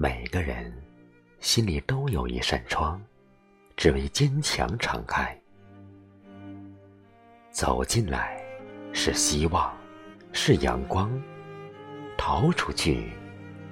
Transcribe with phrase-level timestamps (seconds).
[0.00, 0.72] 每个人
[1.40, 3.02] 心里都有一扇窗，
[3.76, 5.36] 只为坚强敞开。
[7.50, 8.40] 走进来
[8.92, 9.76] 是希望，
[10.32, 11.10] 是阳光；
[12.16, 13.10] 逃出去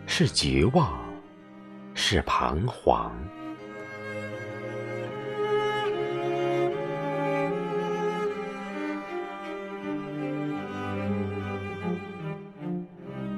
[0.05, 0.99] 是绝望，
[1.95, 3.15] 是彷徨。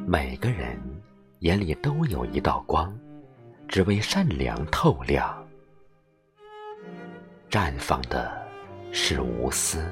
[0.07, 0.80] 每个人
[1.41, 2.92] 眼里都有一道光，
[3.69, 5.46] 只为善良透亮。
[7.48, 8.45] 绽放的
[8.91, 9.84] 是无私，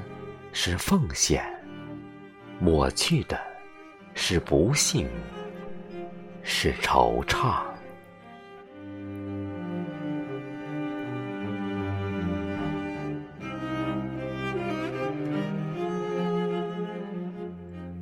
[0.51, 1.41] 是奉献；
[2.59, 3.39] 抹去的
[4.13, 5.07] 是不幸，
[6.43, 7.63] 是惆怅。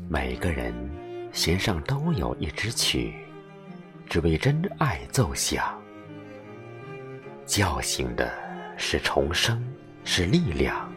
[0.10, 0.74] 每个人。
[1.36, 3.14] 弦上都有一支曲，
[4.16, 5.78] 只为真爱奏响。
[7.46, 8.32] 叫醒的
[8.78, 9.62] 是重生，
[10.06, 10.90] 是力量；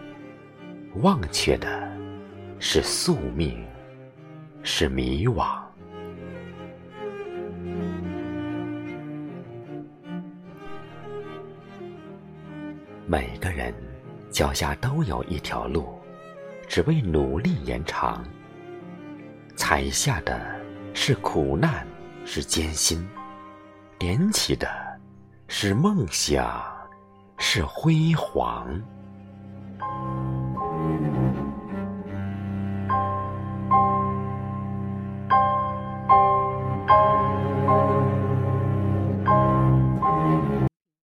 [1.02, 1.90] 忘却的
[2.60, 3.66] 是宿命，
[4.62, 5.60] 是迷惘。
[13.04, 13.74] 每个人
[14.30, 15.98] 脚下都有一条路，
[16.68, 18.24] 只为努力延长。
[19.56, 20.40] 踩下的
[20.94, 21.84] 是苦难，
[22.30, 22.98] 是艰辛；
[23.98, 24.68] 连起的
[25.46, 26.62] 是梦想，
[27.38, 28.68] 是辉煌。